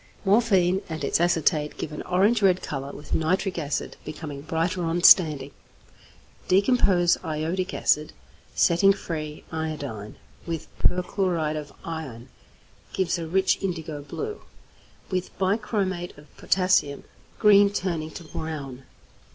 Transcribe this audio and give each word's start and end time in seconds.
_Morphine 0.25 0.81
and 0.89 1.03
its 1.03 1.21
acetate 1.21 1.77
give 1.77 1.91
an 1.91 2.01
orange 2.09 2.41
red 2.41 2.63
colour 2.63 2.91
with 2.91 3.13
nitric 3.13 3.59
acid, 3.59 3.97
becoming 4.03 4.41
brighter 4.41 4.81
on 4.83 5.03
standing; 5.03 5.51
decompose 6.47 7.17
iodic 7.23 7.71
acid, 7.71 8.11
setting 8.55 8.93
free 8.93 9.43
iodine; 9.51 10.15
with 10.47 10.65
perchloride 10.79 11.55
of 11.55 11.71
iron, 11.85 12.29
gives 12.93 13.19
a 13.19 13.27
rich 13.27 13.61
indigo 13.61 14.01
blue; 14.01 14.41
with 15.11 15.37
bichromate 15.37 16.17
of 16.17 16.35
potassium, 16.35 17.01
a 17.01 17.39
green 17.39 17.69
turning 17.71 18.09
to 18.09 18.23
brown. 18.23 18.81